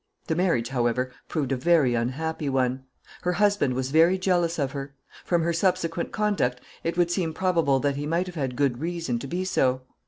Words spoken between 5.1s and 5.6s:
From her